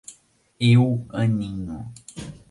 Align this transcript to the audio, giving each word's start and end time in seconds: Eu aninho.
Eu 0.71 1.05
aninho. 1.11 1.93